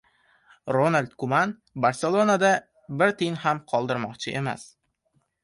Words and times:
Ronald 0.75 1.11
Kuman 1.23 1.53
"Barselona"da 1.83 2.51
bir 3.03 3.15
tiyin 3.21 3.39
ham 3.45 3.63
qoldirmoqchi 3.75 4.35
emas 4.43 4.67